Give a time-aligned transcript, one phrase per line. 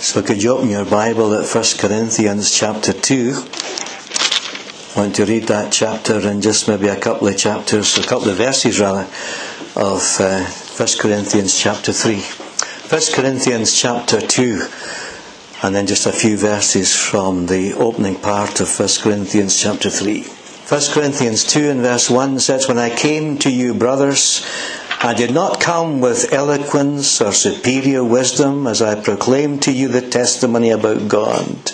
[0.00, 3.34] So could you open your Bible at 1 Corinthians chapter 2?
[3.36, 8.30] I want to read that chapter and just maybe a couple of chapters, a couple
[8.30, 9.06] of verses rather,
[9.76, 12.16] of uh, 1 Corinthians chapter 3.
[12.16, 14.66] 1 Corinthians chapter 2,
[15.64, 20.22] and then just a few verses from the opening part of 1 Corinthians chapter 3.
[20.22, 24.46] 1 Corinthians 2 and verse 1 says, When I came to you, brothers,
[25.02, 30.02] I did not come with eloquence or superior wisdom as I proclaimed to you the
[30.02, 31.70] testimony about God.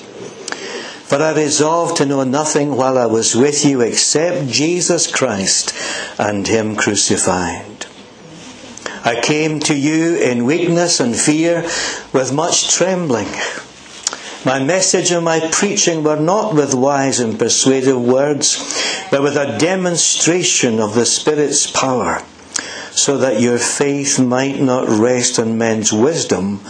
[1.07, 5.75] For I resolved to know nothing while I was with you except Jesus Christ
[6.21, 7.87] and Him crucified.
[9.05, 11.63] I came to you in weakness and fear
[12.13, 13.33] with much trembling.
[14.45, 18.57] My message and my preaching were not with wise and persuasive words,
[19.11, 22.23] but with a demonstration of the Spirit's power
[22.97, 26.61] so that your faith might not rest on men's wisdom,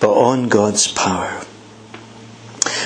[0.00, 1.44] but on God's power.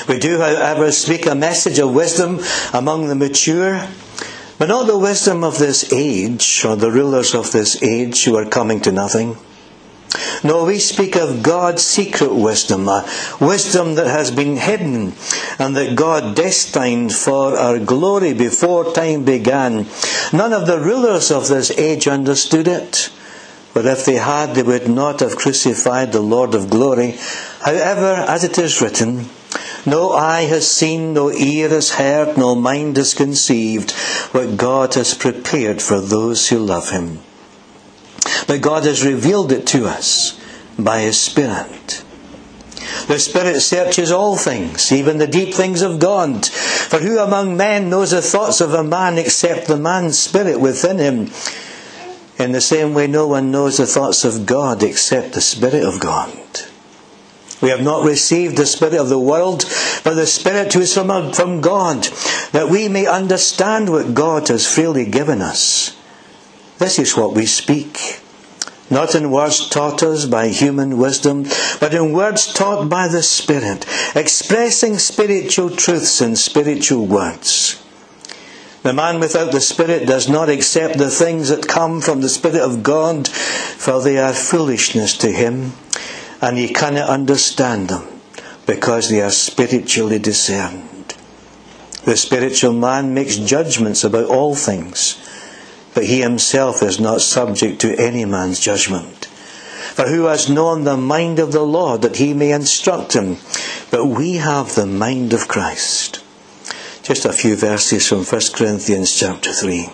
[0.08, 2.40] We do, however, speak a message of wisdom
[2.72, 3.86] among the mature,
[4.58, 8.46] but not the wisdom of this age or the rulers of this age who are
[8.46, 9.36] coming to nothing.
[10.42, 13.08] No, we speak of God's secret wisdom, a
[13.40, 15.12] wisdom that has been hidden
[15.58, 19.86] and that God destined for our glory before time began.
[20.32, 23.10] None of the rulers of this age understood it.
[23.74, 27.18] But if they had, they would not have crucified the Lord of glory.
[27.60, 29.26] However, as it is written,
[29.84, 33.92] no eye has seen, no ear has heard, no mind has conceived
[34.32, 37.20] what God has prepared for those who love Him.
[38.46, 40.40] But God has revealed it to us
[40.78, 42.04] by His Spirit.
[43.08, 46.46] The Spirit searches all things, even the deep things of God.
[46.46, 50.98] For who among men knows the thoughts of a man except the man's spirit within
[50.98, 51.30] him?
[52.38, 56.00] In the same way, no one knows the thoughts of God except the Spirit of
[56.00, 56.32] God.
[57.62, 59.64] We have not received the Spirit of the world,
[60.04, 62.04] but the Spirit who is from, from God,
[62.52, 65.96] that we may understand what God has freely given us.
[66.78, 68.20] This is what we speak
[68.90, 71.44] not in words taught us by human wisdom,
[71.80, 77.82] but in words taught by the Spirit, expressing spiritual truths in spiritual words.
[78.82, 82.60] The man without the Spirit does not accept the things that come from the Spirit
[82.60, 85.72] of God, for they are foolishness to him,
[86.40, 88.06] and he cannot understand them,
[88.66, 91.16] because they are spiritually discerned.
[92.04, 95.20] The spiritual man makes judgments about all things
[95.96, 99.24] but he himself is not subject to any man's judgment.
[99.94, 103.38] For who has known the mind of the Lord that he may instruct him?
[103.90, 106.22] But we have the mind of Christ.
[107.02, 109.88] Just a few verses from 1 Corinthians chapter 3.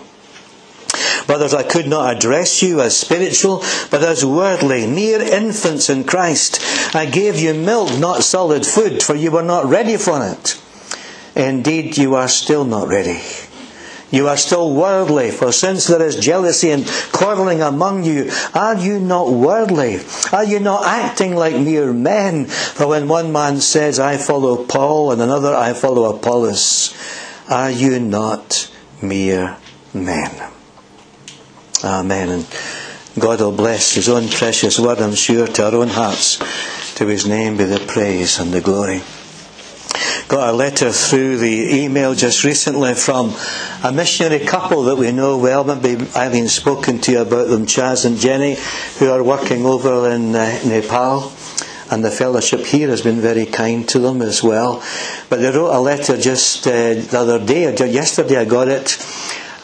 [1.28, 3.62] Brothers, I could not address you as spiritual,
[3.92, 6.58] but as worldly, mere infants in Christ.
[6.96, 10.60] I gave you milk, not solid food, for you were not ready for it.
[11.36, 13.20] Indeed, you are still not ready.
[14.12, 19.00] You are still worldly, for since there is jealousy and quarreling among you, are you
[19.00, 20.00] not worldly?
[20.30, 22.44] Are you not acting like mere men?
[22.44, 26.94] For when one man says, I follow Paul, and another, I follow Apollos,
[27.48, 29.56] are you not mere
[29.94, 30.50] men?
[31.82, 32.28] Amen.
[32.28, 32.46] And
[33.18, 36.36] God will bless His own precious word, I'm sure, to our own hearts.
[36.96, 39.02] To His name be the praise and the glory
[40.32, 43.34] got a letter through the email just recently from
[43.84, 45.62] a missionary couple that we know well.
[45.62, 48.56] Maybe Eileen spoken to you about them, Chaz and Jenny,
[48.98, 51.30] who are working over in uh, Nepal.
[51.90, 54.82] And the fellowship here has been very kind to them as well.
[55.28, 58.96] But they wrote a letter just uh, the other day, yesterday I got it,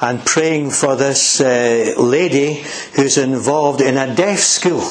[0.03, 2.63] and praying for this uh, lady
[2.95, 4.87] who's involved in a deaf school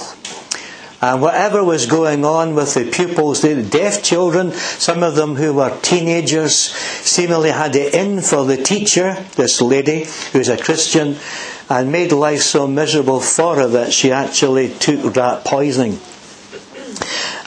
[1.01, 5.53] and whatever was going on with the pupils, the deaf children, some of them who
[5.53, 11.17] were teenagers, seemingly had it in for the teacher, this lady who's a Christian,
[11.69, 15.99] and made life so miserable for her that she actually took rat poisoning.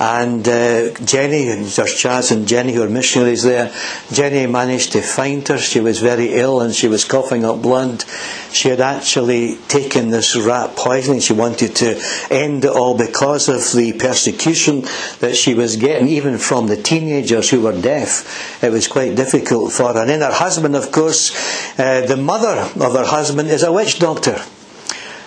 [0.00, 3.70] And uh, Jenny, there's Chaz and Jenny who are missionaries there.
[4.10, 5.58] Jenny managed to find her.
[5.58, 8.06] She was very ill and she was coughing up blood.
[8.50, 11.20] She had actually taken this rat poisoning.
[11.20, 14.86] She wanted to end it all because of the persecution
[15.18, 18.64] that she was getting, even from the teenagers who were deaf.
[18.64, 20.00] It was quite difficult for her.
[20.00, 23.98] And then her husband, of course, uh, the mother of her husband is a witch
[23.98, 24.40] doctor.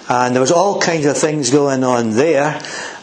[0.10, 2.60] And there was all kinds of things going on there.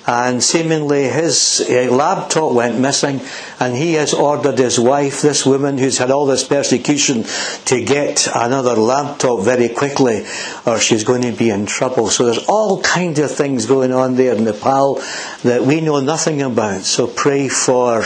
[0.06, 3.20] And seemingly his uh, laptop went missing
[3.60, 7.24] and he has ordered his wife, this woman who's had all this persecution,
[7.66, 10.24] to get another laptop very quickly
[10.64, 12.08] or she's going to be in trouble.
[12.08, 15.02] So there's all kinds of things going on there in Nepal
[15.42, 16.82] that we know nothing about.
[16.82, 18.02] So pray for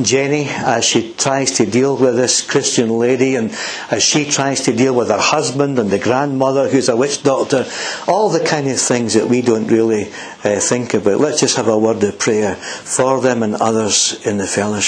[0.00, 3.50] Jenny as she tries to deal with this Christian lady and
[3.90, 7.66] as she tries to deal with her husband and the grandmother who's a witch doctor,
[8.06, 10.04] all the kind of things that we don't really
[10.44, 11.18] uh, think about.
[11.18, 14.83] Let's just have a word of prayer for them and others in the fellowship.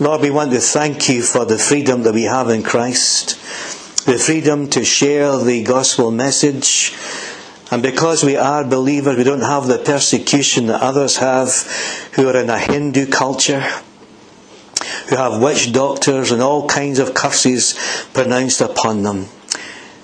[0.00, 3.30] Lord, we want to thank you for the freedom that we have in Christ,
[4.06, 6.94] the freedom to share the gospel message.
[7.70, 11.50] And because we are believers, we don't have the persecution that others have
[12.14, 13.64] who are in a Hindu culture
[15.08, 17.74] who have witch doctors and all kinds of curses
[18.12, 19.26] pronounced upon them.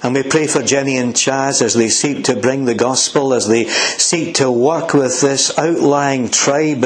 [0.05, 3.49] And we pray for Jenny and Chaz as they seek to bring the gospel, as
[3.49, 6.85] they seek to work with this outlying tribe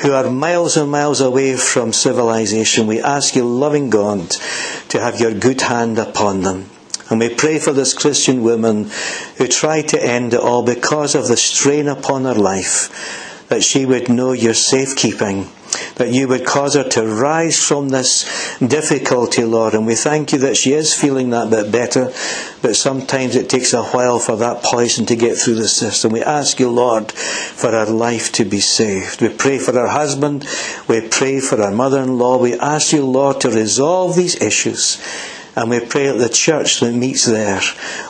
[0.00, 2.86] who are miles and miles away from civilization.
[2.86, 4.30] We ask you, loving God,
[4.88, 6.70] to have your good hand upon them.
[7.10, 8.90] And we pray for this Christian woman
[9.36, 13.84] who tried to end it all because of the strain upon her life, that she
[13.84, 15.50] would know your safekeeping
[15.96, 18.24] that you would cause her to rise from this
[18.58, 19.74] difficulty, Lord.
[19.74, 22.12] And we thank you that she is feeling that bit better,
[22.62, 26.12] but sometimes it takes a while for that poison to get through the system.
[26.12, 29.20] We ask you, Lord, for her life to be saved.
[29.20, 30.46] We pray for her husband.
[30.88, 32.38] We pray for her mother-in-law.
[32.38, 35.00] We ask you, Lord, to resolve these issues.
[35.56, 37.60] And we pray that the church that meets there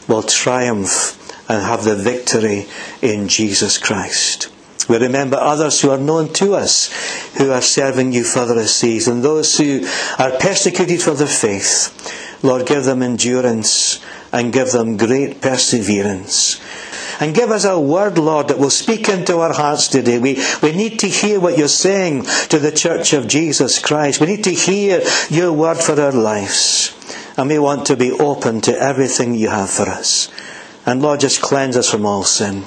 [0.09, 1.21] will triumph
[1.51, 2.67] and have the victory
[3.03, 4.54] in Jesus Christ.
[4.89, 6.91] We remember others who are known to us
[7.37, 9.87] who are serving you further seas and those who
[10.19, 11.91] are persecuted for their faith.
[12.43, 16.61] Lord, give them endurance and give them great perseverance.
[17.21, 20.19] And give us a word, Lord, that will speak into our hearts today.
[20.19, 24.21] We, we need to hear what you're saying to the church of Jesus Christ.
[24.21, 26.93] We need to hear your word for our lives.
[27.37, 30.31] And we want to be open to everything you have for us.
[30.85, 32.65] And Lord, just cleanse us from all sin.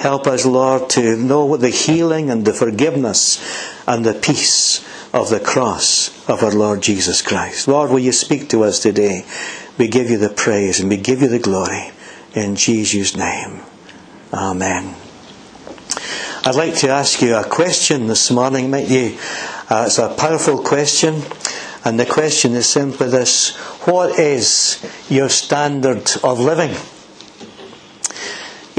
[0.00, 3.36] Help us, Lord, to know the healing and the forgiveness
[3.86, 4.82] and the peace
[5.12, 7.68] of the cross of our Lord Jesus Christ.
[7.68, 9.26] Lord, will you speak to us today?
[9.76, 11.90] We give you the praise and we give you the glory.
[12.32, 13.60] In Jesus' name.
[14.32, 14.94] Amen.
[16.46, 19.18] I'd like to ask you a question this morning, might you?
[19.68, 21.20] Uh, it's a powerful question.
[21.84, 23.54] And the question is simply this
[23.86, 26.74] What is your standard of living?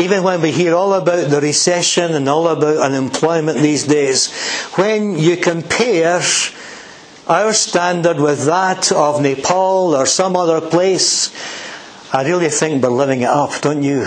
[0.01, 4.33] Even when we hear all about the recession and all about unemployment these days,
[4.75, 6.21] when you compare
[7.27, 11.31] our standard with that of Nepal or some other place,
[12.11, 14.05] I really think we're living it up, don't you?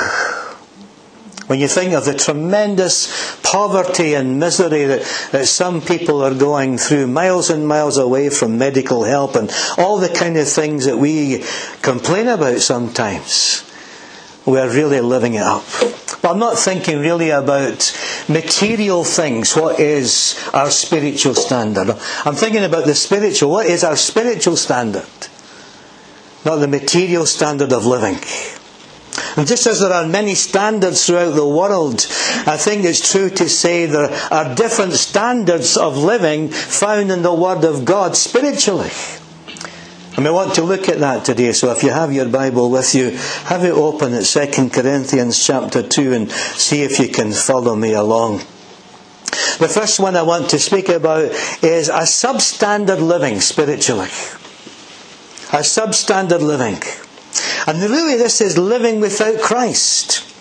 [1.46, 6.78] When you think of the tremendous poverty and misery that, that some people are going
[6.78, 10.98] through, miles and miles away from medical help, and all the kind of things that
[10.98, 11.44] we
[11.82, 13.63] complain about sometimes
[14.46, 15.64] we're really living it up.
[16.22, 17.92] But I'm not thinking really about
[18.28, 19.54] material things.
[19.54, 21.90] What is our spiritual standard?
[22.24, 23.50] I'm thinking about the spiritual.
[23.50, 25.06] What is our spiritual standard?
[26.44, 28.18] Not the material standard of living.
[29.36, 32.06] And just as there are many standards throughout the world,
[32.46, 37.34] I think it's true to say there are different standards of living found in the
[37.34, 38.90] Word of God spiritually.
[40.16, 41.52] And we want to look at that today.
[41.52, 43.10] So if you have your Bible with you,
[43.46, 47.94] have it open at 2 Corinthians chapter 2 and see if you can follow me
[47.94, 48.38] along.
[49.58, 51.32] The first one I want to speak about
[51.62, 54.08] is a substandard living spiritually.
[55.52, 56.80] A substandard living.
[57.66, 60.33] And really this is living without Christ.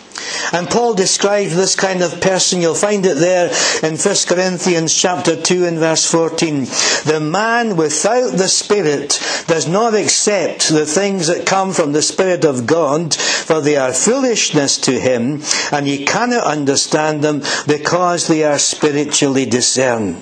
[0.51, 2.62] And Paul describes this kind of person.
[2.62, 3.47] You'll find it there
[3.81, 6.65] in 1 Corinthians chapter 2 and verse 14.
[7.05, 12.45] The man without the Spirit does not accept the things that come from the Spirit
[12.45, 18.43] of God, for they are foolishness to him, and he cannot understand them because they
[18.43, 20.21] are spiritually discerned.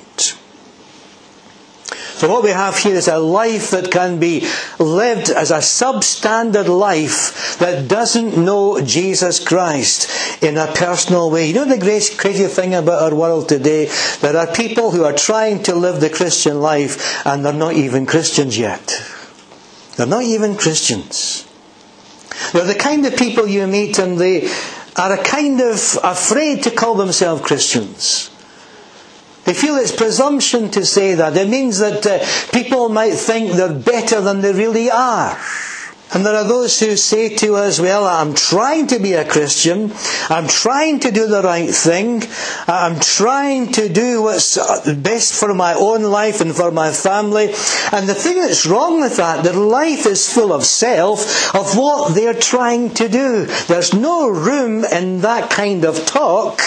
[2.22, 4.48] So what we have here is a life that can be
[4.78, 11.48] lived as a substandard life that doesn't know Jesus Christ in a personal way.
[11.48, 13.90] You know the great crazy thing about our world today?
[14.20, 18.06] There are people who are trying to live the Christian life and they're not even
[18.06, 19.02] Christians yet.
[19.96, 21.48] They're not even Christians.
[22.54, 24.48] They're the kind of people you meet and they
[24.96, 28.31] are a kind of afraid to call themselves Christians.
[29.52, 31.36] They feel it's presumption to say that.
[31.36, 35.38] It means that uh, people might think they're better than they really are.
[36.14, 39.92] And there are those who say to us, well, I'm trying to be a Christian.
[40.30, 42.24] I'm trying to do the right thing.
[42.66, 44.58] I'm trying to do what's
[44.96, 47.48] best for my own life and for my family.
[47.92, 52.16] And the thing that's wrong with that, their life is full of self, of what
[52.16, 53.48] they're trying to do.
[53.68, 56.62] There's no room in that kind of talk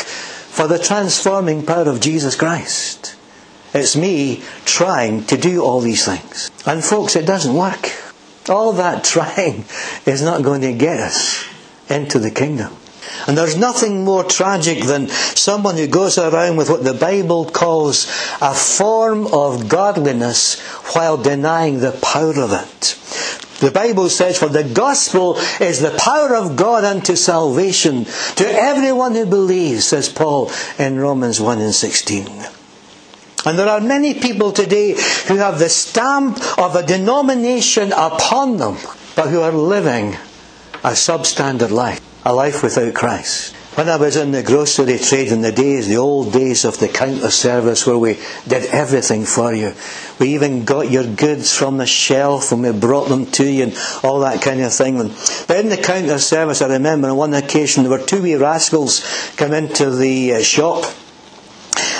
[0.55, 3.17] for the transforming power of Jesus Christ.
[3.75, 6.53] It's me trying to do all these things.
[6.65, 7.91] And folks, it doesn't work.
[8.49, 9.65] All that trying
[10.07, 11.45] is not going to get us
[11.91, 12.73] into the kingdom.
[13.27, 18.07] And there's nothing more tragic than someone who goes around with what the Bible calls
[18.41, 20.61] a form of godliness
[20.95, 22.97] while denying the power of it.
[23.61, 28.05] The Bible says, For the gospel is the power of God unto salvation
[28.37, 32.27] to everyone who believes, says Paul in Romans 1 and 16.
[33.47, 34.93] And there are many people today
[35.29, 38.79] who have the stamp of a denomination upon them,
[39.15, 40.15] but who are living
[40.83, 43.54] a substandard life, a life without Christ.
[43.75, 46.87] When I was in the grocery trade in the days, the old days of the
[46.87, 49.75] counter service where we did everything for you.
[50.21, 53.79] We even got your goods from the shelf and we brought them to you and
[54.05, 54.97] all that kind of thing.
[55.49, 59.03] But in the counter service, I remember on one occasion there were two wee rascals
[59.37, 60.85] come into the uh, shop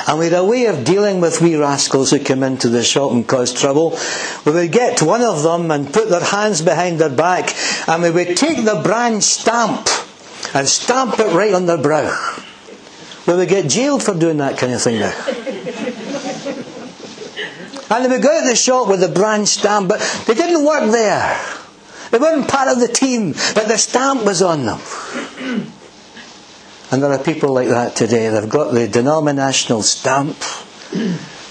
[0.07, 3.11] and we had a way of dealing with wee rascals who come into the shop
[3.11, 3.99] and cause trouble.
[4.47, 7.53] We would get one of them and put their hands behind their back,
[7.89, 9.89] and we would take the brand stamp
[10.55, 12.37] and stamp it right on their brow.
[13.27, 15.13] We would get jailed for doing that kind of thing now.
[17.91, 20.91] and they would go out the shop with the brand stamp, but they didn't work
[20.91, 21.41] there.
[22.11, 24.81] They weren't part of the team, but the stamp was on them.
[26.91, 28.29] And there are people like that today.
[28.29, 30.37] They've got the denominational stamp,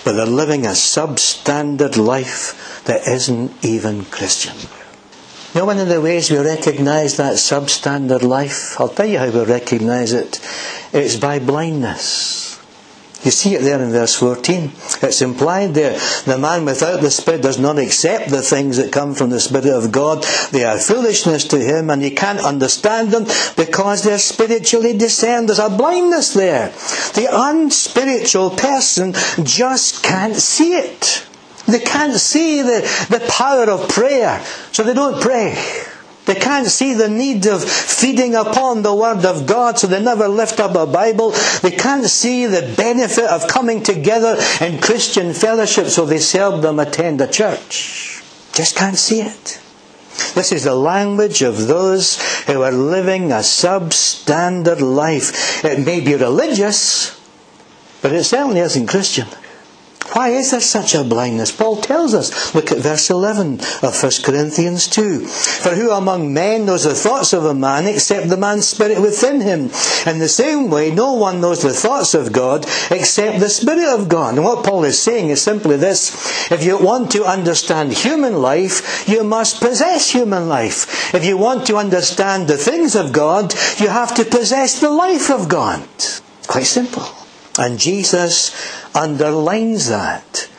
[0.06, 4.56] but they're living a substandard life that isn't even Christian.
[5.56, 9.44] Know, one of the ways we recognise that substandard life, I'll tell you how we
[9.44, 10.40] recognise it,
[10.92, 12.60] it's by blindness.
[13.24, 14.72] You see it there in verse 14.
[15.02, 15.98] It's implied there.
[16.26, 19.68] The man without the Spirit does not accept the things that come from the Spirit
[19.68, 20.26] of God.
[20.52, 23.24] They are foolishness to him and he can't understand them
[23.56, 25.48] because they're spiritually discerned.
[25.48, 26.70] There's a blindness there.
[27.14, 31.26] The unspiritual person just can't see it.
[31.68, 35.56] They can't see the, the power of prayer, so they don't pray.
[36.26, 40.28] They can't see the need of feeding upon the Word of God, so they never
[40.28, 41.32] lift up a Bible.
[41.62, 47.20] They can't see the benefit of coming together in Christian fellowship, so they seldom attend
[47.20, 48.22] a church.
[48.54, 49.60] Just can't see it.
[50.36, 55.66] This is the language of those who are living a substandard life.
[55.66, 57.20] It may be religious,
[58.02, 59.28] but it certainly isn't Christian.
[60.14, 61.52] Why is there such a blindness?
[61.52, 62.54] Paul tells us.
[62.54, 65.26] Look at verse 11 of 1 Corinthians 2.
[65.26, 69.42] For who among men knows the thoughts of a man except the man's spirit within
[69.42, 69.72] him?
[70.06, 74.08] In the same way, no one knows the thoughts of God except the Spirit of
[74.08, 74.36] God.
[74.36, 76.52] And what Paul is saying is simply this.
[76.52, 81.14] If you want to understand human life, you must possess human life.
[81.16, 85.32] If you want to understand the things of God, you have to possess the life
[85.32, 85.82] of God.
[86.48, 87.08] Quite simple.
[87.58, 90.50] And Jesus underlines that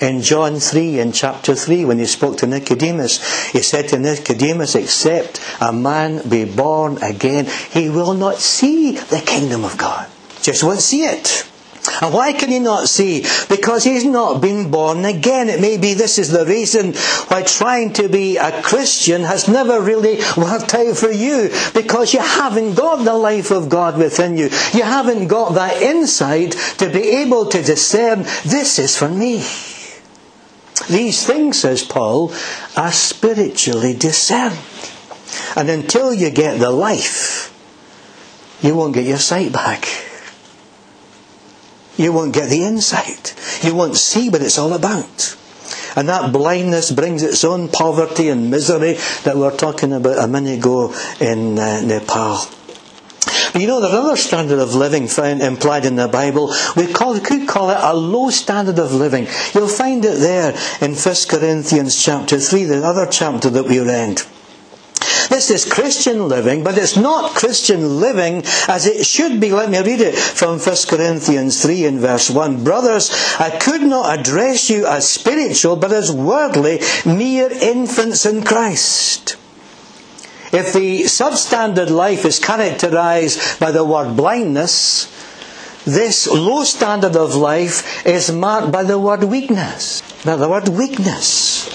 [0.00, 3.50] in John 3, in chapter 3, when he spoke to Nicodemus.
[3.52, 9.22] He said to Nicodemus, Except a man be born again, he will not see the
[9.24, 10.10] kingdom of God.
[10.42, 11.48] Just won't see it.
[12.00, 13.24] And why can he not see?
[13.48, 15.48] Because he's not been born again.
[15.48, 16.94] It may be this is the reason
[17.26, 21.50] why trying to be a Christian has never really worked out for you.
[21.74, 24.44] Because you haven't got the life of God within you.
[24.72, 29.44] You haven't got that insight to be able to discern this is for me.
[30.88, 32.32] These things, says Paul,
[32.76, 34.58] are spiritually discerned.
[35.56, 37.48] And until you get the life,
[38.62, 40.11] you won't get your sight back.
[41.96, 43.34] You won't get the insight.
[43.62, 45.36] You won't see what it's all about.
[45.94, 48.94] And that blindness brings its own poverty and misery
[49.24, 52.46] that we were talking about a minute ago in uh, Nepal.
[53.52, 56.54] But you know, there's another standard of living found implied in the Bible.
[56.76, 59.26] We call, could call it a low standard of living.
[59.54, 64.22] You'll find it there in 1 Corinthians chapter 3, the other chapter that we read.
[65.32, 69.50] This is Christian living, but it's not Christian living as it should be.
[69.50, 72.62] Let me read it from 1 Corinthians 3 in verse 1.
[72.62, 73.10] Brothers,
[73.40, 79.38] I could not address you as spiritual, but as worldly, mere infants in Christ.
[80.52, 85.08] If the substandard life is characterized by the word blindness,
[85.86, 90.02] this low standard of life is marked by the word weakness.
[90.26, 91.72] Now, the word weakness.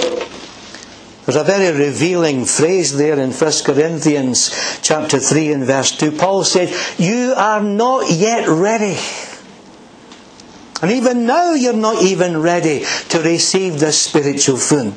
[1.27, 6.13] There's a very revealing phrase there in 1 Corinthians chapter 3 and verse 2.
[6.13, 8.98] Paul said, You are not yet ready.
[10.81, 14.96] And even now you're not even ready to receive the spiritual food.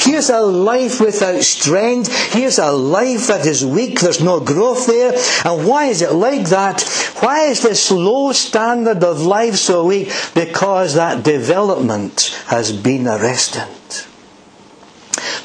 [0.00, 2.32] Here's a life without strength.
[2.32, 4.00] Here's a life that is weak.
[4.00, 5.12] There's no growth there.
[5.44, 6.80] And why is it like that?
[7.20, 10.10] Why is this low standard of life so weak?
[10.34, 13.68] Because that development has been arrested.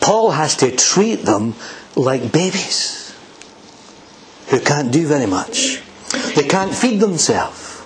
[0.07, 1.53] Paul has to treat them
[1.97, 3.13] like babies
[4.47, 5.81] who can't do very much.
[6.33, 7.83] They can't feed themselves.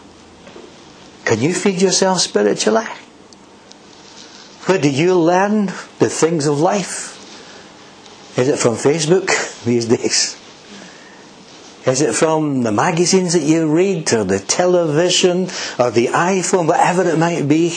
[1.26, 2.86] Can you feed yourself spiritually?
[4.68, 5.66] Where do you learn
[5.98, 7.18] the things of life?
[8.38, 9.26] Is it from Facebook
[9.66, 10.38] these days?
[11.88, 15.50] Is it from the magazines that you read, or the television,
[15.80, 17.76] or the iPhone, whatever it might be?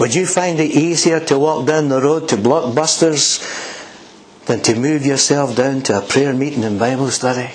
[0.00, 3.40] Would you find it easier to walk down the road to Blockbusters
[4.46, 7.50] than to move yourself down to a prayer meeting and Bible study?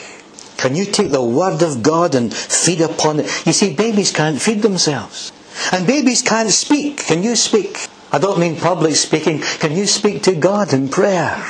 [0.57, 3.45] Can you take the Word of God and feed upon it?
[3.45, 5.31] You see, babies can't feed themselves.
[5.71, 6.97] And babies can't speak.
[6.97, 7.87] Can you speak?
[8.11, 9.41] I don't mean public speaking.
[9.41, 11.43] Can you speak to God in prayer?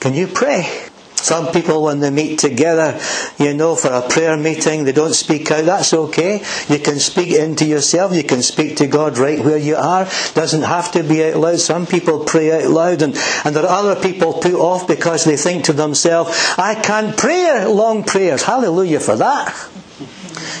[0.00, 0.88] Can you pray?
[1.22, 3.00] Some people, when they meet together,
[3.38, 5.64] you know, for a prayer meeting, they don't speak out.
[5.64, 6.42] That's okay.
[6.68, 8.12] You can speak into yourself.
[8.12, 10.08] You can speak to God right where you are.
[10.34, 11.60] Doesn't have to be out loud.
[11.60, 15.36] Some people pray out loud, and, and there are other people put off because they
[15.36, 18.42] think to themselves, I can't pray long prayers.
[18.42, 19.68] Hallelujah for that.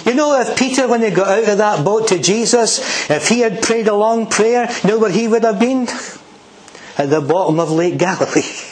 [0.04, 3.40] You know, if Peter, when he got out of that boat to Jesus, if he
[3.40, 5.88] had prayed a long prayer, you know where he would have been?
[6.98, 8.42] At the bottom of Lake Galilee.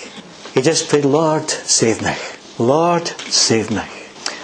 [0.54, 2.14] He just prayed, Lord, save me.
[2.59, 3.83] Lord, save me.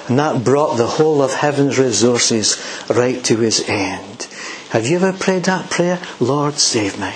[0.09, 4.29] And that brought the whole of heaven's resources right to his end.
[4.71, 6.01] Have you ever prayed that prayer?
[6.21, 7.13] Lord, save me.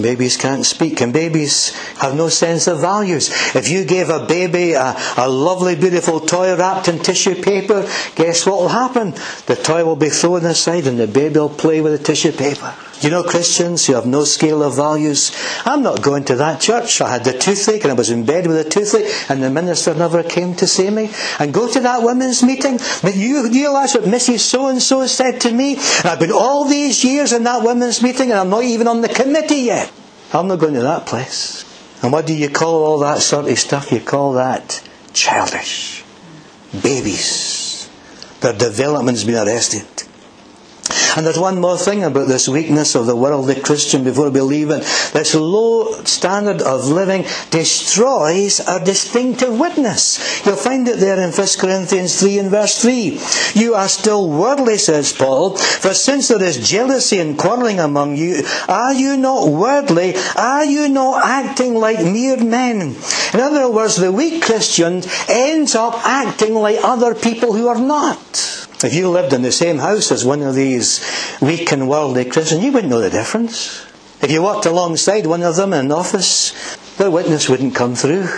[0.00, 3.30] Babies can't speak, and babies have no sense of values.
[3.54, 8.44] If you gave a baby a, a, lovely, beautiful toy wrapped in tissue paper, guess
[8.44, 9.12] what will happen?
[9.46, 12.74] The toy will be thrown aside, and the baby will play with the tissue paper.
[13.00, 15.30] You know Christians who have no scale of values?
[15.64, 17.00] I'm not going to that church.
[17.00, 19.94] I had the toothache and I was in bed with a toothache and the minister
[19.94, 21.10] never came to see me.
[21.38, 22.78] And go to that women's meeting.
[23.02, 24.40] But you realize what Mrs.
[24.40, 25.74] So-and-so said to me?
[25.74, 29.02] And I've been all these years in that women's meeting and I'm not even on
[29.02, 29.92] the committee yet.
[30.32, 31.64] I'm not going to that place.
[32.02, 33.92] And what do you call all that sort of stuff?
[33.92, 36.04] You call that childish.
[36.82, 37.88] Babies.
[38.40, 39.86] Their development's been arrested.
[41.16, 44.34] And there's one more thing about this weakness of the worldly Christian before it.
[44.34, 50.44] This low standard of living destroys our distinctive witness.
[50.44, 53.18] You'll find it there in 1 Corinthians 3 and verse 3.
[53.54, 58.42] You are still worldly, says Paul, for since there is jealousy and quarreling among you,
[58.68, 60.14] are you not worldly?
[60.36, 62.94] Are you not acting like mere men?
[63.32, 68.55] In other words, the weak Christian ends up acting like other people who are not.
[68.84, 71.00] If you lived in the same house as one of these
[71.40, 73.86] weak and worldly Christians, you wouldn't know the difference.
[74.20, 76.52] If you walked alongside one of them in an office,
[76.96, 78.28] the witness wouldn't come through.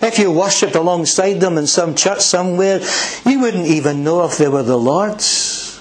[0.00, 2.80] If you worshipped alongside them in some church somewhere,
[3.24, 5.80] you wouldn't even know if they were the Lord's.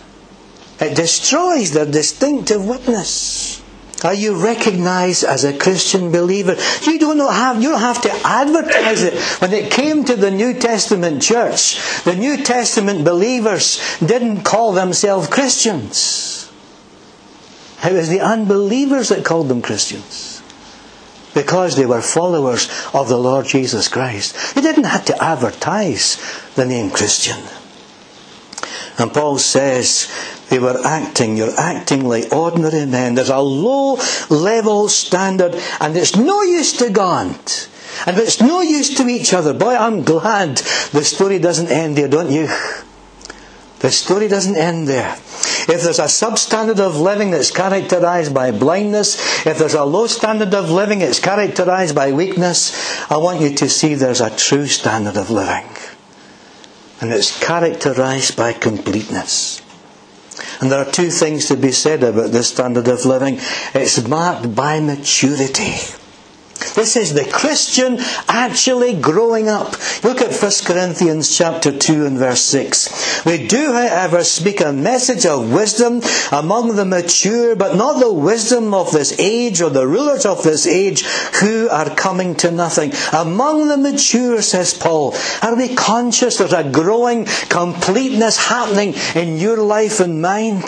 [0.79, 3.60] It destroys their distinctive witness.
[4.03, 6.55] Are you recognized as a Christian believer?
[6.83, 9.13] You don't have, you don't have to advertise it.
[9.39, 15.27] When it came to the New Testament church, the New Testament believers didn't call themselves
[15.27, 16.51] Christians.
[17.83, 20.41] It was the unbelievers that called them Christians.
[21.33, 24.55] Because they were followers of the Lord Jesus Christ.
[24.55, 26.17] They didn't have to advertise
[26.55, 27.37] the name Christian.
[28.97, 30.11] And Paul says
[30.51, 33.15] they were acting, you're acting like ordinary men.
[33.15, 33.97] There's a low
[34.29, 37.39] level standard, and it's no use to God.
[38.05, 39.53] And it's no use to each other.
[39.53, 40.57] Boy, I'm glad
[40.91, 42.49] the story doesn't end there, don't you?
[43.79, 45.13] The story doesn't end there.
[45.13, 50.53] If there's a substandard of living that's characterized by blindness, if there's a low standard
[50.53, 55.15] of living that's characterized by weakness, I want you to see there's a true standard
[55.15, 55.69] of living.
[56.99, 59.61] And it's characterized by completeness.
[60.59, 63.39] And there are two things to be said about this standard of living.
[63.73, 65.75] It's marked by maturity.
[66.75, 67.97] This is the Christian
[68.27, 69.75] actually growing up.
[70.03, 73.25] Look at 1 Corinthians chapter 2 and verse 6.
[73.25, 78.73] We do, however, speak a message of wisdom among the mature, but not the wisdom
[78.73, 81.03] of this age or the rulers of this age
[81.41, 82.93] who are coming to nothing.
[83.13, 89.57] Among the mature, says Paul, are we conscious there's a growing completeness happening in your
[89.57, 90.63] life and mine?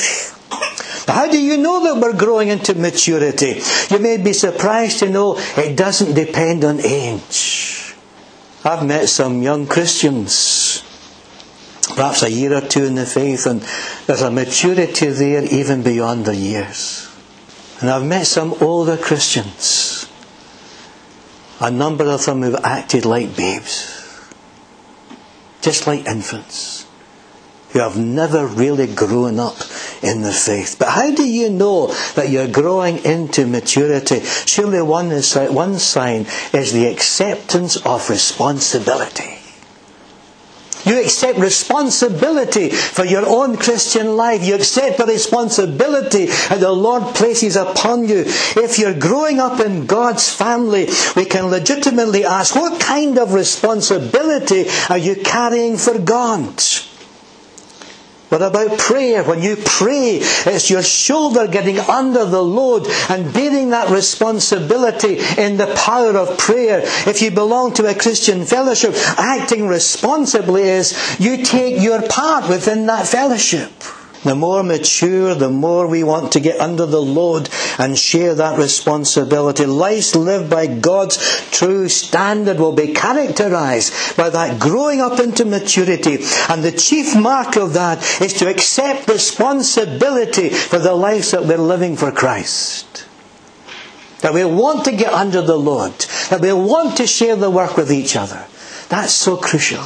[1.07, 3.61] How do you know that we're growing into maturity?
[3.89, 7.93] You may be surprised to know it doesn't depend on age.
[8.63, 10.81] I've met some young Christians,
[11.95, 13.61] perhaps a year or two in the faith, and
[14.07, 17.09] there's a maturity there even beyond the years.
[17.81, 20.07] And I've met some older Christians,
[21.59, 23.99] a number of them who've acted like babes,
[25.59, 26.82] just like infants,
[27.73, 29.57] who have never really grown up
[30.01, 30.77] in the faith.
[30.79, 34.21] But how do you know that you're growing into maturity?
[34.21, 39.39] Surely one, is, one sign is the acceptance of responsibility.
[40.85, 44.43] You accept responsibility for your own Christian life.
[44.43, 48.25] You accept the responsibility that the Lord places upon you.
[48.27, 54.65] If you're growing up in God's family, we can legitimately ask, what kind of responsibility
[54.89, 56.61] are you carrying for God?
[58.33, 59.23] What about prayer?
[59.23, 65.57] When you pray, it's your shoulder getting under the load and bearing that responsibility in
[65.57, 66.81] the power of prayer.
[66.83, 72.87] If you belong to a Christian fellowship, acting responsibly is you take your part within
[72.87, 73.69] that fellowship.
[74.23, 78.57] The more mature, the more we want to get under the load and share that
[78.57, 79.65] responsibility.
[79.65, 81.17] Lives lived by God's
[81.51, 86.19] true standard will be characterized by that growing up into maturity.
[86.49, 91.57] And the chief mark of that is to accept responsibility for the lives that we're
[91.57, 93.05] living for Christ.
[94.21, 95.99] That we want to get under the load.
[96.29, 98.45] That we want to share the work with each other.
[98.87, 99.83] That's so crucial.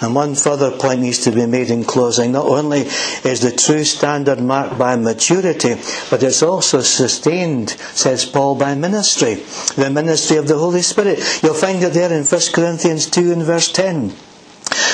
[0.00, 2.32] And one further point needs to be made in closing.
[2.32, 2.82] Not only
[3.24, 5.74] is the true standard marked by maturity,
[6.10, 9.34] but it's also sustained, says Paul, by ministry.
[9.76, 11.18] The ministry of the Holy Spirit.
[11.42, 14.12] You'll find it there in 1 Corinthians 2 and verse 10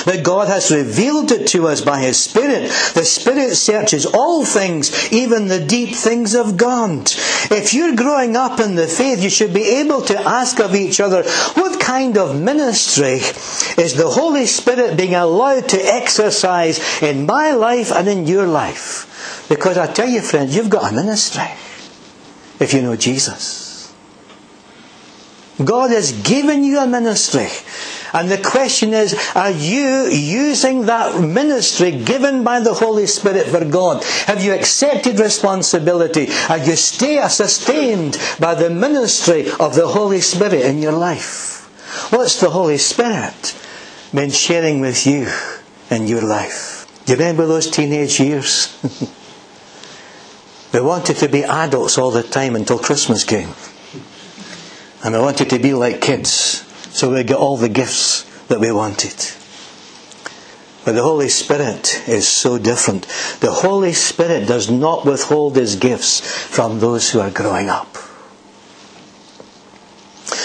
[0.05, 2.69] that God has revealed it to us by His Spirit.
[2.93, 7.11] The Spirit searches all things, even the deep things of God.
[7.51, 10.99] If you're growing up in the faith, you should be able to ask of each
[10.99, 13.19] other, what kind of ministry
[13.83, 19.45] is the Holy Spirit being allowed to exercise in my life and in your life?
[19.49, 21.49] Because I tell you, friends, you've got a ministry
[22.59, 23.93] if you know Jesus.
[25.63, 27.47] God has given you a ministry.
[28.15, 33.65] And the question is, are you using that ministry given by the Holy Spirit for
[33.65, 34.05] God?
[34.27, 36.29] Have you accepted responsibility?
[36.47, 41.67] Are you stay sustained by the ministry of the Holy Spirit in your life?
[42.13, 43.53] What's the Holy Spirit
[44.13, 45.27] been sharing with you
[45.89, 46.87] in your life?
[47.05, 48.79] Do you remember those teenage years?
[50.73, 53.49] we wanted to be adults all the time until Christmas came.
[55.03, 56.64] And we wanted to be like kids
[56.95, 59.13] so we get all the gifts that we wanted.
[60.85, 63.03] But the Holy Spirit is so different.
[63.41, 67.97] The Holy Spirit does not withhold His gifts from those who are growing up.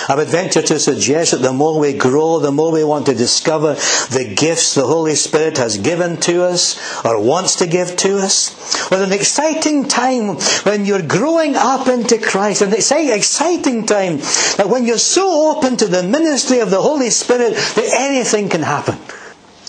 [0.09, 3.15] I would venture to suggest that the more we grow, the more we want to
[3.15, 8.19] discover the gifts the Holy Spirit has given to us or wants to give to
[8.19, 8.91] us.
[8.91, 14.19] Well, an exciting time when you're growing up into Christ, an exciting time
[14.57, 18.63] that when you're so open to the ministry of the Holy Spirit that anything can
[18.63, 18.99] happen.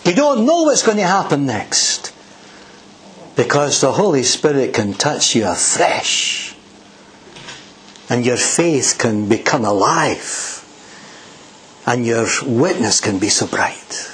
[0.03, 2.13] You don't know what's going to happen next
[3.35, 6.50] because the Holy Spirit can touch you afresh
[8.11, 10.57] and your faith can become alive
[11.85, 14.11] and your witness can be so bright.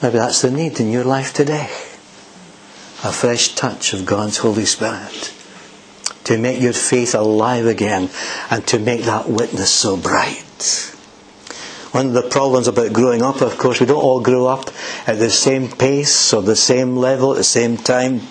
[0.00, 1.68] Maybe that's the need in your life today.
[3.04, 5.34] A fresh touch of God's Holy Spirit
[6.24, 8.08] to make your faith alive again
[8.48, 10.94] and to make that witness so bright.
[11.92, 14.70] One of the problems about growing up, of course, we don't all grow up
[15.06, 18.22] at the same pace or the same level at the same time.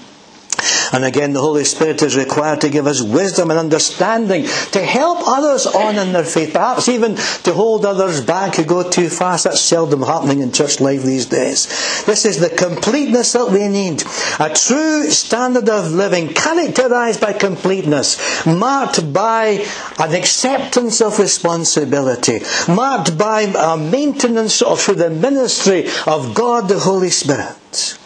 [0.92, 5.20] And again, the Holy Spirit is required to give us wisdom and understanding to help
[5.28, 9.46] others on in their faith, perhaps even to hold others back who go too fast.
[9.46, 11.68] That's seldom happening in church life these days.
[12.06, 14.04] This is the completeness that we need.
[14.40, 19.66] A true standard of living characterized by completeness, marked by
[20.00, 27.10] an acceptance of responsibility, marked by a maintenance of the ministry of God the Holy
[27.10, 27.98] Spirit.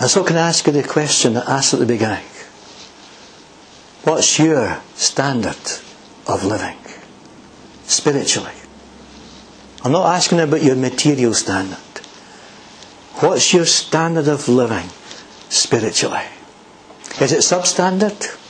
[0.00, 2.24] And so can I ask you the question I asked at the beginning?
[4.04, 5.56] What's your standard
[6.26, 6.76] of living?
[7.84, 8.52] Spiritually.
[9.82, 11.78] I'm not asking about your material standard.
[13.20, 14.88] What's your standard of living
[15.48, 16.24] spiritually?
[17.20, 18.40] Is it substandard?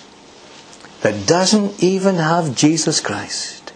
[1.03, 3.73] That doesn't even have Jesus Christ.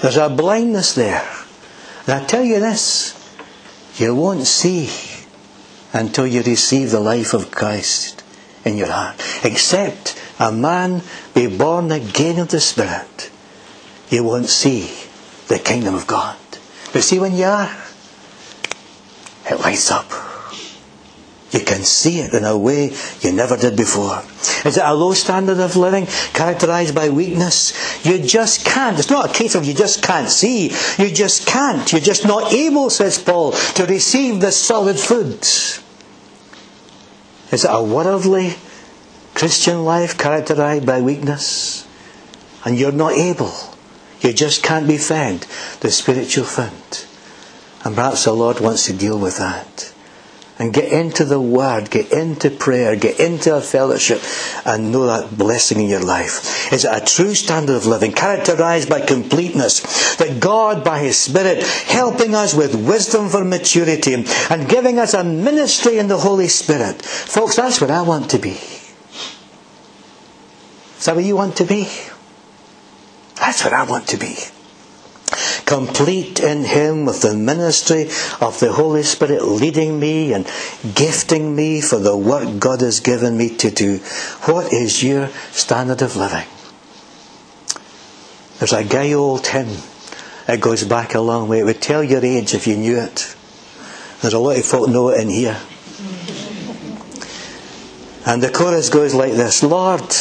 [0.00, 1.28] There's a blindness there.
[2.06, 3.14] And I tell you this,
[3.98, 4.88] you won't see
[5.92, 8.22] until you receive the life of Christ
[8.64, 9.16] in your heart.
[9.44, 11.02] Except a man
[11.34, 13.30] be born again of the Spirit,
[14.08, 14.90] you won't see
[15.48, 16.36] the kingdom of God.
[16.92, 17.70] But see, when you are,
[19.50, 20.10] it lights up.
[21.50, 24.22] You can see it in a way you never did before.
[24.64, 28.06] Is it a low standard of living characterized by weakness?
[28.06, 28.98] You just can't.
[28.98, 30.72] It's not a case of you just can't see.
[30.98, 31.90] You just can't.
[31.92, 35.44] You're just not able, says Paul, to receive the solid food.
[37.52, 38.54] Is it a worldly
[39.34, 41.86] Christian life characterized by weakness?
[42.64, 43.52] And you're not able.
[44.20, 45.46] You just can't be fed
[45.80, 47.06] the spiritual food.
[47.84, 49.92] And perhaps the Lord wants to deal with that
[50.62, 54.22] and get into the Word, get into prayer, get into a fellowship,
[54.64, 56.72] and know that blessing in your life.
[56.72, 60.14] Is it a true standard of living, characterized by completeness?
[60.18, 65.24] That God, by His Spirit, helping us with wisdom for maturity and giving us a
[65.24, 67.02] ministry in the Holy Spirit.
[67.02, 68.60] Folks, that's what I want to be.
[70.96, 71.88] Is that what you want to be?
[73.34, 74.36] That's what I want to be
[75.66, 78.02] complete in Him with the ministry
[78.40, 80.46] of the Holy Spirit leading me and
[80.94, 83.98] gifting me for the work God has given me to do.
[84.44, 86.46] What is your standard of living?
[88.58, 89.76] There's a gay old hymn.
[90.48, 91.60] It goes back a long way.
[91.60, 93.34] It would tell your age if you knew it.
[94.20, 95.60] There's a lot of folk know it in here.
[98.24, 100.14] And the chorus goes like this Lord,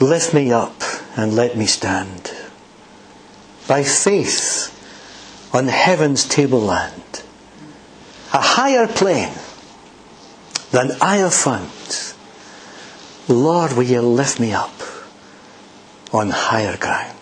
[0.00, 0.80] lift me up
[1.16, 2.30] and let me stand
[3.70, 4.74] by faith
[5.54, 7.22] on heaven's tableland,
[8.34, 9.32] a higher plane
[10.72, 11.70] than I have found.
[13.28, 14.74] Lord, will you lift me up
[16.12, 17.16] on higher ground?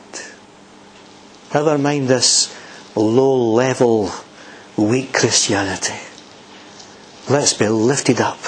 [1.52, 2.56] Never mind this
[2.96, 4.10] low level,
[4.78, 6.00] weak Christianity.
[7.28, 8.40] Let's be lifted up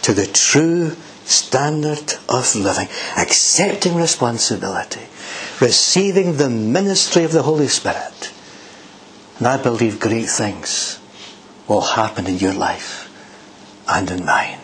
[0.00, 2.88] to the true standard of living,
[3.18, 5.02] accepting responsibility,
[5.64, 8.32] receiving the ministry of the Holy Spirit.
[9.38, 11.00] And I believe great things
[11.66, 13.08] will happen in your life
[13.88, 14.63] and in mine.